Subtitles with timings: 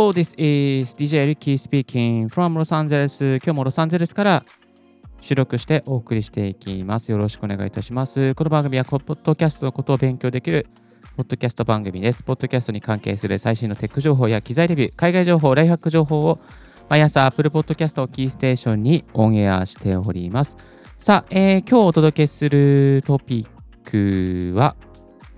[0.00, 3.36] Hello, this is DJ Ricky speaking from Los Angeles.
[3.44, 4.44] 今日もロサンゼルスから
[5.20, 7.10] 収録してお送りしていきます。
[7.10, 8.34] よろしくお願いいたします。
[8.34, 10.68] この番組は、ポッドキャストのことを勉強できる
[11.18, 12.22] ポッドキャスト番組です。
[12.22, 16.38] ポッドキャストに関係する最新のテック情報や機材レビュー、海外情報、ライフハック情報を
[16.88, 20.56] 毎朝 Apple Podcast をキーステーションにオンエアしております。
[20.96, 23.46] さあ、えー、今日お届けするトピ
[23.84, 24.76] ックは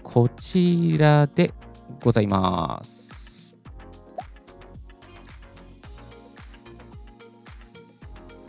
[0.04, 1.52] こちらで
[2.00, 3.11] ございます。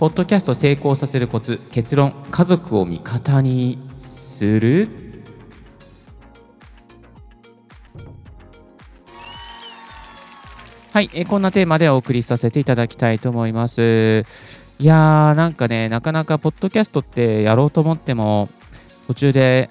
[0.04, 4.90] ポッドキャスト成功させるコツ結論家族を味方にする
[10.92, 14.26] はい、えこんなテーマでお送りさせていただきたいと思います。
[14.78, 18.50] いやー、なんかね、なかなかポッドキャストってやろうと思っても、
[19.08, 19.70] 途中で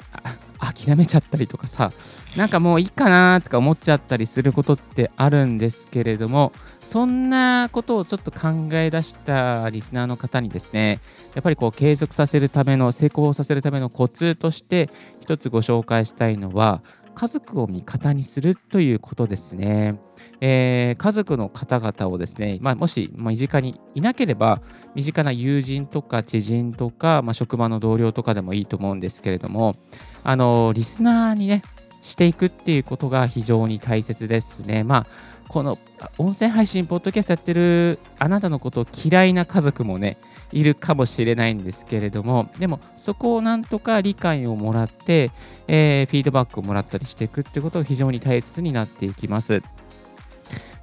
[0.59, 1.93] 諦めちゃったりとかさ、
[2.37, 11.01] なんかもういいかなとか思っちゃったりすることってあるんですけれども、そんなことをちょっと考え出したリスナーの方にですね、
[11.35, 14.89] やっぱりこう継続させるための、成功させるためのコツとして
[15.21, 16.83] 一つご紹介したいのは、
[17.15, 20.01] 家族を味方にするということですね。
[20.41, 24.63] えー、家族の方々をですね、まあ、もし、身近にいなければ、
[24.95, 29.77] 身近な友人とか知人とか、まあ、職場の同僚とかでもいいと思うんですけれども、
[30.25, 31.63] あのリスナーにね、
[32.03, 34.85] していくっていうことが非常に大切ですね。
[34.85, 35.07] まあ、
[35.49, 35.79] この
[36.19, 40.19] 音声配信、ポッドキャストやってるあなたのことを嫌いな家族もね、
[40.51, 45.31] いるかもしれないんですけれども、でもそこをなんとか理解をもらって、
[45.69, 49.63] えー、フィードバックをもらったりしていくってことが非常に大切になっていきます。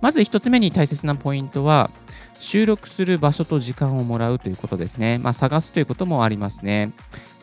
[0.02, 1.92] まず1つ目に大切なポイントは、
[2.40, 5.18] 収録する場所と時間をもらうということですね。
[5.18, 6.92] まあ、探すということもありますね。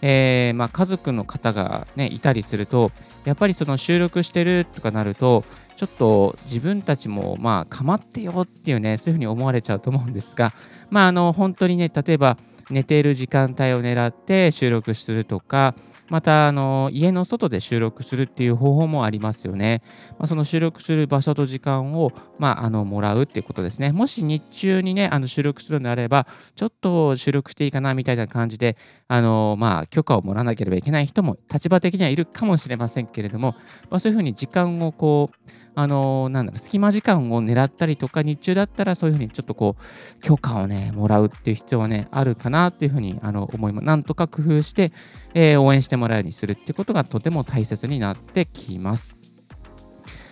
[0.03, 2.93] えー、まあ、家族の方が、ね、いたりすると、
[3.25, 5.45] やっぱりその収録してるとかなると、
[5.77, 10.53] ちょっと自分たちも、まあ、構ってよっていうね、そういうふうに思われちゃうと思うんですが、
[10.91, 12.37] まあ、あの本当にね、例えば
[12.71, 15.75] 寝ている時間帯を狙って収録するとか、
[16.09, 19.83] またあの家の外で収録するっていう方法もありますよね。
[20.19, 23.93] まあ、その収録する場所と時間を、まあ、あのもらうっていうことですね。
[23.93, 28.77] もし日中にね、あの収録するのであれば、ちょっと収録していいかなみたいな感じで、
[29.09, 33.57] あのまあ、許可をもらわなければいけない人も立場的にはいるかもしれませんけれども、
[33.91, 43.85] まあ、そういうふうに時間をこう、あのなんだろう、隙間時間を狙ったりとか、日中だったらそういうふうにちょっとこう、許可をね、もらうっていう必要はね、あるかななっていうふうにあの思います。
[43.85, 44.93] なんとか工夫して、
[45.35, 49.19] えー、応援してもらうようにするってことがとても大切になってきます。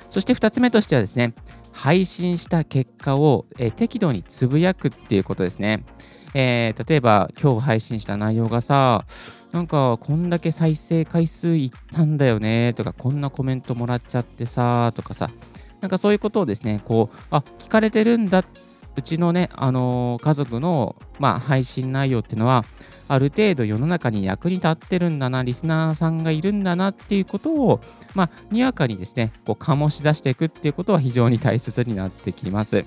[0.08, 1.34] そして2つ目としてはですね、
[1.72, 5.84] 配信した結果を、えー、適度につぶやくっていうことですね。
[6.34, 9.06] えー、例えば今日配信した内容がさ、
[9.52, 15.30] なんかこんだけ再生回数いったんだよねとか、こんなコメントもらっちゃってさとかさ、
[15.80, 18.44] なんかそういうことをですね、こう、あ、聞かれてるんだ、
[18.96, 22.64] うちのね、あの、家族の、まあ、配信内容っていうのは、
[23.06, 27.80] ある程度世の中に役に立ってるんだな、リスナーさんがいるんだなっていうことを、
[28.14, 32.84] まあ、にわかにですね、こう醸し出していくっていうことは非常に大切になってきます。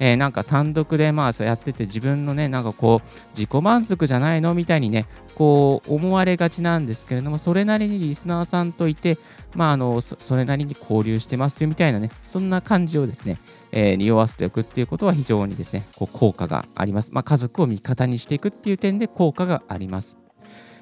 [0.00, 9.18] えー、なんか単独でまあそうやってて自分のねなんかこう自己満足じゃないのみたいにねこう思われがちなんですけれどもそれなりにリスナーさんといて
[9.54, 13.38] まああのそれなりに交流してますよみたいなねそんな感じをですね、
[13.72, 20.18] えー、匂わせておくっていうことは非常にですねこう効果があります、まあ、家族を味方にしていくっていう点で効果があります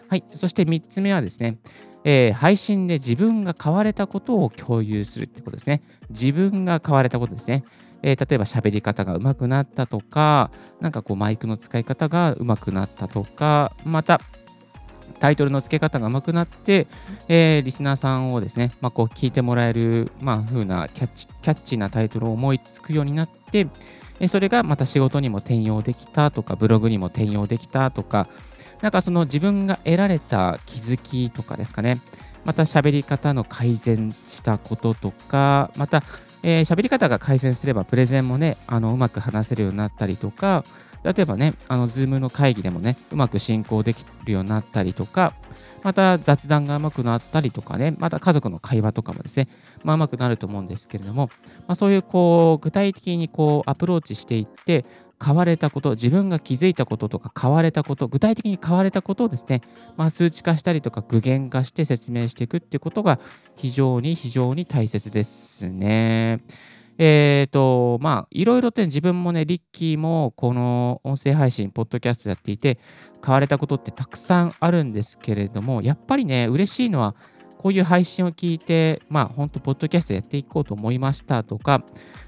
[0.09, 1.59] はいそして3つ目はですね
[2.05, 5.83] えー、配信で自分が買われたことを共有するってことですね。
[6.11, 7.65] 自分が買われたことですね。
[8.03, 10.51] えー、例えば喋り方が上手くなったとか、
[10.81, 14.21] なんかこうマイクの使い方が上手くなったとか、また
[15.19, 16.87] タイトルの付け方が上手くなって、
[17.29, 23.67] えー、リスナーさんをですね、まあ、こう聞いてもらえる、まあ、風なキャッチキャッチなタイトルを思いつくようになって、
[24.21, 28.29] えそれがまた仕事にも転用できたとか、ブログにも転用できたとか、
[28.81, 32.01] なんかその自分が得られた気づきとかですかね、
[32.45, 36.03] また喋り方の改善したこととか、また
[36.43, 40.65] えー、喋り方が改善すれば、プレゼンもね、あのうまく話せるようになったりとか、
[41.05, 45.33] 例えばね、あの、Zoom の会議でもね、うまく進行できるようになったりとか、
[45.83, 49.49] また雑談がうまくなったりとかね、また家族の会話とかもですね、
[49.85, 51.31] まあ、うまくなると思うんですけれども、
[51.61, 54.85] まあ、そういうこう具体的にこうアプローチしていって、
[55.19, 59.63] 買われたこと、自分が気づいたこととか買われたこと、具体的に買われたことをですね、
[59.97, 63.19] まあ、数値化したりとか具現化して説明していくっていうことが
[63.57, 66.41] 非常に非常に大切ですね。
[66.99, 72.79] えっ、ー、と、まあ、いろいろと、自分もね、リッキーもこの音声配信、ポッドキャストやっていて、
[73.21, 77.15] 買われたことってたくさんあるんですけれども、やっぱりね、嬉しいのは、
[77.59, 81.83] こういう配信を聞いて、まあ、本当、ポッドキャストやっていこうと思いましたとか、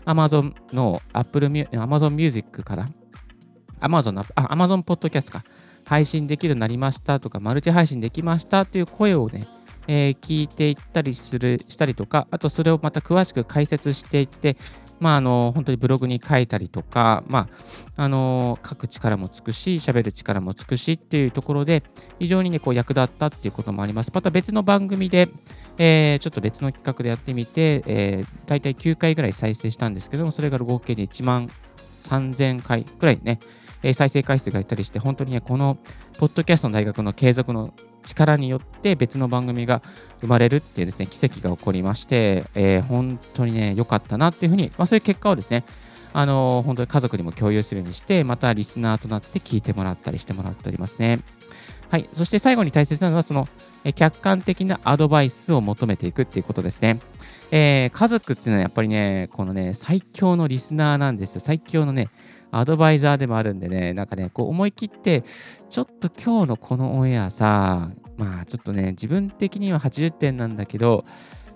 [0.04, 2.88] アマゾンの Apple Amazon Music から、
[3.78, 5.44] アマゾンの、あ、Amazon Podcast か、
[5.84, 9.46] 配信できるようになりましたとか、マルチ配信できましたという声をね、
[9.86, 14.56] えー、聞いていったりするしたりとか、あとそれをまた詳しく解説していって、
[15.00, 17.48] まあ、あの本当にブログに書いたりとか、ま
[17.96, 21.82] あ、あの書く力もつくし、喋る力もつくしっていうところで、
[22.18, 24.10] 非常に、ね、こう役立ったっていうこともあります。
[24.14, 25.28] また別の番組で、
[25.78, 31.48] えー、ちょっと別の企画でやってみて、えー、大体9回ぐらい再生したんですけども、それが合計で1万
[32.00, 33.40] 3000回ぐらいね、
[33.82, 35.78] え再生回数がいったりして、本当にね、この
[36.18, 39.82] ポッドキャストの大学の継続の力によって別の番組が
[40.20, 45.64] 生まれるっていうですね、奇跡が起こりまして、えー、本当にね、良かったなっていうふうに、まあ、そういう結果をですね、
[46.12, 51.20] あのー、本当に家族にも共有するようにして、またリスナーとなって聞いてもらったりしてもらっておりますね。
[51.90, 52.08] はい。
[52.12, 53.48] そして最後に大切なのは、その、
[53.94, 57.00] 客観的なアドバイスを求めていくっていうことですね。
[57.50, 61.40] えー、家族っていうのはやっぱりね、このね、最強のリスナーなんですよ。
[61.40, 62.10] 最強のね、
[62.52, 65.24] アドバイザーでもあるんでね、なんかね、こう思い切って、
[65.68, 71.04] ちょっと今日のこのオンエアさ、まあちょっとね、自分的には80点なんだけど、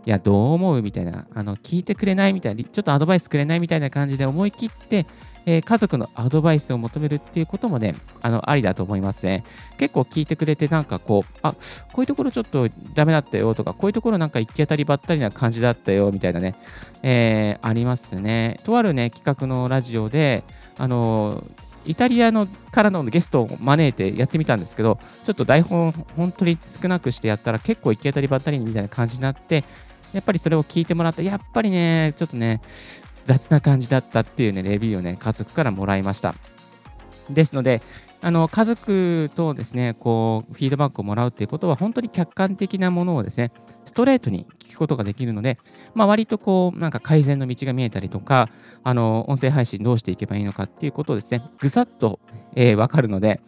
[0.06, 5.06] いや、どう思うみたいな、あの、聞いてくれないみたいな、ちょっとアドバイスくれないみたいな感じで思い切って、
[5.46, 9.44] えー、家族のアドバイスを求めるっていうこともね、あの、ありだと思いますね。
[9.78, 11.58] 結構聞いてくれて、なんかこう、あ、こ
[11.98, 16.54] ういうところちょっとダメだったよとか、こういうところなんか行き当たりばったりな感じだったよみたいなね、
[17.02, 18.58] えー、ありますね。
[18.64, 20.44] とあるね、企画のラジオで、
[20.78, 21.44] あの
[21.86, 29.64] イタリアのからのゲストを招いてやってみたんですけど、ちょっと台本本当に少なくしてやったら結構行き当たりばったりみたいな感じになって、
[30.12, 32.60] やっぱりそれを聞いてもらって、やっぱりね、ちょっとね、
[33.24, 36.34] 雑な感じだったっていうね、レビューをね、家族からもらいました。
[37.30, 37.82] ですので、
[38.20, 43.52] あの家族とですね、こう、フィードバックをもらうっていうことは、本当に客観的なものをですね、
[43.84, 45.58] ストレートに聞くことができるので、
[45.94, 48.48] まあ、割とこう、なんか改善の道が見えたりとか、
[48.82, 52.18] あの、音声配信どうしていけばいいのかっていうことをですね、ぐさっと、
[52.54, 53.40] えー、わかるので、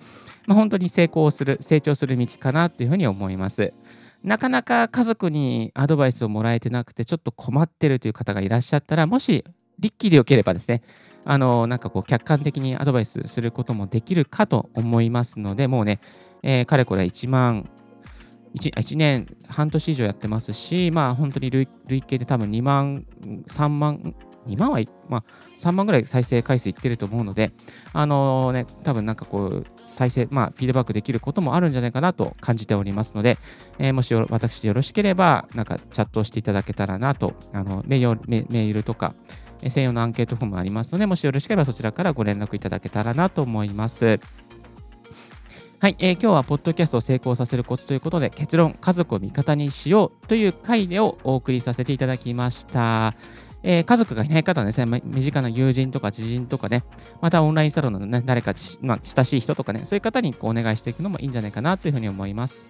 [0.46, 3.72] まあ、本当に成功する、成長する道かなっていうふうに思います。
[4.22, 9.44] なかなか家族にアドバイスをもらえてなくて、ちょっと困ってるという方がいらっしゃったら、もし、
[9.78, 10.82] リッキーでよければですね、
[11.24, 16.00] あの、なんかこう、客観的にアドバイスすることもできるかと思いますので、もうね、
[16.42, 17.68] えー、かれこれ1万
[18.56, 21.68] 1、1年、半年以上やってますし、まあ本当に累
[22.02, 23.06] 計で多分2万、
[23.48, 24.14] 3万、
[24.46, 25.24] 2万は、まあ、
[25.58, 27.52] 3万ぐらい再生回数いってると思うので、
[27.92, 33.38] あの、ね、多分なんかこう、再生、まあ、フィードバックできることもあるんじゃないかなと感じておりますので、
[33.78, 39.14] えー、もし私よろしければ、なんかチャットをしていただけたらなと、あのメールとか、
[39.60, 44.20] 専用のアンケートフォームありますので、もしよろしければそちらからご連絡いただけたらなと思います。
[45.78, 53.14] はい、えー、今日はポッドキャストを成功させるコツということで、結論、家族を味方にしようという回でをお送りさせていただきました。
[53.62, 56.84] えー、家族がいない方はですね、身近な友人とか知人とかね、
[57.20, 62.64] またオンラインサロンの、ね、誰か、まあ、親しい人とかね、そういう方にこうお願いしていくのもいいんじゃないかなというふうに思います。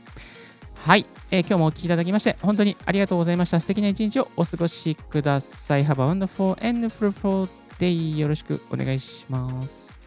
[0.86, 3.58] はい、えー、今日もお聴きいただきまして、本当にありがとうございました。
[3.58, 5.84] 素敵な一日をお過ごしください。
[5.84, 7.48] Have a wonderful and fruitful
[7.80, 8.16] day.
[8.16, 9.98] よろしくお願いします。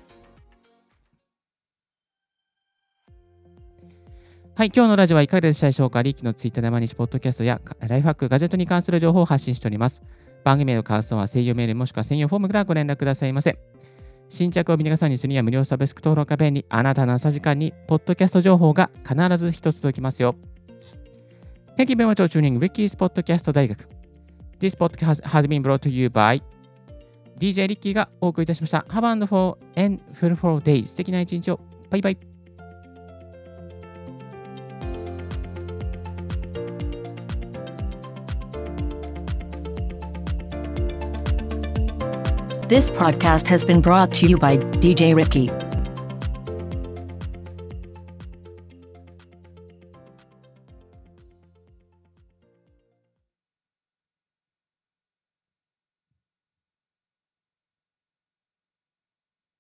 [4.56, 6.02] はい、今日のラジオはいかがでしたでしょうか？
[6.02, 10.02] リッキーのツイッターで毎日ポッドキャストやライフハック、ガジェットに関する情報を発信しております。
[10.46, 13.60] 番組への感想は声優メールもしくは専用フォームからご連絡くださいませ。
[14.30, 16.66] 新着を皆さにするには無料サブスク登録が便利。
[16.70, 20.36] あなたの朝時間にポッドキャスト情報が必ず一つ届きますよ。
[21.80, 23.88] Thank you very much for tuning Ricky's Podcast 大学。
[24.60, 26.42] This podcast has been brought to you by
[27.40, 28.86] DJ リッキーがお送りいたしました。
[28.90, 30.86] Have a wonderful and fruitful day.
[30.86, 31.60] 素敵な一日を。
[31.90, 32.18] バイバイ。
[42.68, 45.69] This podcast has been brought to you by DJ Ricky.